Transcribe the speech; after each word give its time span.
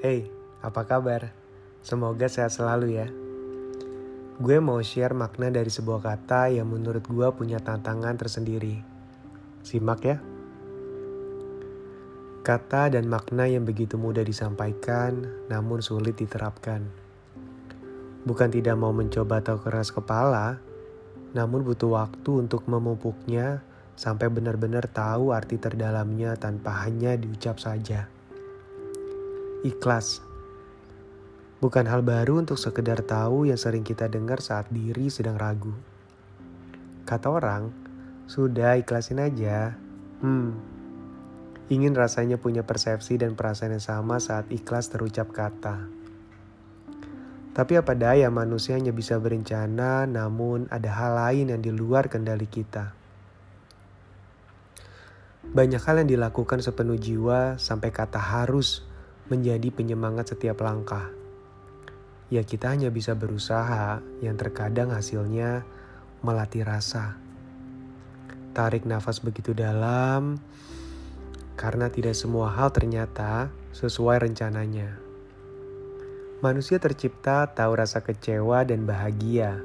Hey, 0.00 0.32
apa 0.64 0.88
kabar? 0.88 1.28
Semoga 1.84 2.24
sehat 2.24 2.56
selalu 2.56 2.96
ya. 2.96 3.12
Gue 4.40 4.56
mau 4.56 4.80
share 4.80 5.12
makna 5.12 5.52
dari 5.52 5.68
sebuah 5.68 6.00
kata 6.00 6.56
yang 6.56 6.72
menurut 6.72 7.04
gue 7.04 7.28
punya 7.36 7.60
tantangan 7.60 8.16
tersendiri. 8.16 8.80
Simak 9.60 10.00
ya. 10.00 10.16
Kata 12.40 12.88
dan 12.88 13.12
makna 13.12 13.44
yang 13.44 13.68
begitu 13.68 14.00
mudah 14.00 14.24
disampaikan, 14.24 15.20
namun 15.52 15.84
sulit 15.84 16.16
diterapkan. 16.16 16.80
Bukan 18.24 18.48
tidak 18.48 18.80
mau 18.80 18.96
mencoba 18.96 19.44
atau 19.44 19.60
keras 19.60 19.92
kepala, 19.92 20.64
namun 21.36 21.60
butuh 21.60 21.92
waktu 21.92 22.48
untuk 22.48 22.64
memupuknya 22.64 23.60
sampai 24.00 24.32
benar-benar 24.32 24.88
tahu 24.88 25.36
arti 25.36 25.60
terdalamnya 25.60 26.40
tanpa 26.40 26.88
hanya 26.88 27.20
diucap 27.20 27.60
saja. 27.60 28.08
Ikhlas 29.60 30.24
bukan 31.60 31.84
hal 31.84 32.00
baru 32.00 32.40
untuk 32.40 32.56
sekedar 32.56 33.04
tahu 33.04 33.52
yang 33.52 33.60
sering 33.60 33.84
kita 33.84 34.08
dengar 34.08 34.40
saat 34.40 34.72
diri 34.72 35.12
sedang 35.12 35.36
ragu. 35.36 35.76
Kata 37.04 37.28
orang, 37.28 37.68
sudah 38.24 38.80
ikhlasin 38.80 39.20
aja. 39.20 39.76
Hmm, 40.24 40.56
ingin 41.68 41.92
rasanya 41.92 42.40
punya 42.40 42.64
persepsi 42.64 43.20
dan 43.20 43.36
perasaan 43.36 43.76
yang 43.76 43.84
sama 43.84 44.16
saat 44.16 44.48
ikhlas 44.48 44.88
terucap 44.88 45.28
kata. 45.28 45.92
Tapi 47.52 47.72
apa 47.76 47.92
daya 47.92 48.32
manusia 48.32 48.80
hanya 48.80 48.96
bisa 48.96 49.20
berencana, 49.20 50.08
namun 50.08 50.72
ada 50.72 50.88
hal 50.88 51.12
lain 51.20 51.52
yang 51.52 51.60
di 51.60 51.68
luar 51.68 52.08
kendali 52.08 52.48
kita. 52.48 52.96
Banyak 55.52 55.82
hal 55.84 56.00
yang 56.00 56.08
dilakukan 56.08 56.64
sepenuh 56.64 56.96
jiwa 56.96 57.60
sampai 57.60 57.92
kata 57.92 58.16
harus 58.16 58.88
menjadi 59.30 59.70
penyemangat 59.70 60.34
setiap 60.34 60.66
langkah. 60.66 61.14
Ya 62.34 62.42
kita 62.42 62.74
hanya 62.74 62.90
bisa 62.90 63.14
berusaha 63.14 64.02
yang 64.18 64.34
terkadang 64.34 64.90
hasilnya 64.90 65.62
melatih 66.26 66.66
rasa. 66.66 67.14
Tarik 68.50 68.82
nafas 68.82 69.22
begitu 69.22 69.54
dalam 69.54 70.42
karena 71.54 71.86
tidak 71.86 72.18
semua 72.18 72.50
hal 72.50 72.74
ternyata 72.74 73.54
sesuai 73.70 74.26
rencananya. 74.26 74.98
Manusia 76.42 76.82
tercipta 76.82 77.46
tahu 77.54 77.78
rasa 77.78 78.02
kecewa 78.02 78.66
dan 78.66 78.82
bahagia. 78.82 79.62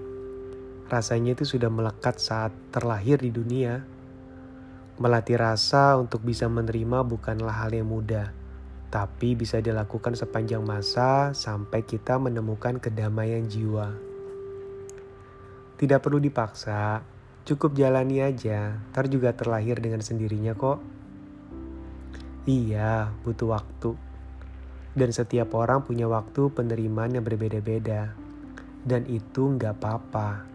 Rasanya 0.85 1.33
itu 1.33 1.57
sudah 1.57 1.73
melekat 1.73 2.21
saat 2.21 2.53
terlahir 2.69 3.17
di 3.17 3.33
dunia. 3.33 3.81
Melatih 5.01 5.41
rasa 5.41 5.97
untuk 5.97 6.21
bisa 6.21 6.45
menerima 6.45 7.01
bukanlah 7.01 7.65
hal 7.65 7.73
yang 7.73 7.89
mudah 7.89 8.44
tapi 8.93 9.33
bisa 9.33 9.59
dilakukan 9.59 10.13
sepanjang 10.13 10.61
masa 10.61 11.33
sampai 11.33 11.83
kita 11.83 12.15
menemukan 12.21 12.77
kedamaian 12.79 13.45
jiwa. 13.49 13.91
Tidak 15.75 15.99
perlu 15.99 16.23
dipaksa, 16.23 17.03
cukup 17.43 17.75
jalani 17.75 18.23
aja, 18.23 18.79
ntar 18.93 19.11
juga 19.11 19.35
terlahir 19.35 19.77
dengan 19.83 19.99
sendirinya 19.99 20.55
kok. 20.55 20.79
Iya, 22.45 23.11
butuh 23.25 23.57
waktu. 23.57 23.91
Dan 24.95 25.11
setiap 25.11 25.51
orang 25.57 25.83
punya 25.83 26.07
waktu 26.07 26.47
penerimaan 26.53 27.19
yang 27.19 27.25
berbeda-beda. 27.27 28.15
Dan 28.85 29.03
itu 29.11 29.57
nggak 29.57 29.81
apa-apa. 29.81 30.45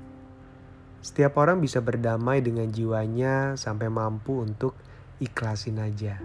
Setiap 1.04 1.36
orang 1.36 1.60
bisa 1.60 1.84
berdamai 1.84 2.40
dengan 2.40 2.70
jiwanya 2.72 3.58
sampai 3.60 3.92
mampu 3.92 4.40
untuk 4.40 4.72
ikhlasin 5.20 5.82
aja. 5.82 6.16